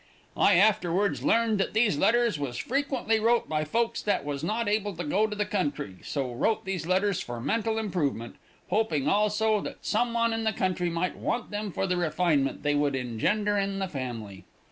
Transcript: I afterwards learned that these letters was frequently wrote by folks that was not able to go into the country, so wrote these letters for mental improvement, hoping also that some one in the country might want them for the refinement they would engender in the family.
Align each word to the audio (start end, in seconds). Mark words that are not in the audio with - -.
I 0.35 0.55
afterwards 0.55 1.21
learned 1.23 1.59
that 1.59 1.73
these 1.75 1.95
letters 1.99 2.39
was 2.39 2.57
frequently 2.57 3.19
wrote 3.19 3.47
by 3.47 3.63
folks 3.63 4.01
that 4.01 4.25
was 4.25 4.43
not 4.43 4.67
able 4.67 4.95
to 4.95 5.03
go 5.03 5.25
into 5.25 5.35
the 5.35 5.45
country, 5.45 5.97
so 6.03 6.31
wrote 6.33 6.65
these 6.65 6.87
letters 6.87 7.21
for 7.21 7.39
mental 7.39 7.77
improvement, 7.77 8.37
hoping 8.71 9.07
also 9.07 9.61
that 9.61 9.85
some 9.85 10.15
one 10.15 10.33
in 10.33 10.43
the 10.43 10.53
country 10.53 10.89
might 10.89 11.15
want 11.17 11.51
them 11.51 11.71
for 11.71 11.85
the 11.85 11.97
refinement 11.97 12.63
they 12.63 12.73
would 12.73 12.95
engender 12.95 13.59
in 13.59 13.77
the 13.77 13.87
family. 13.87 14.43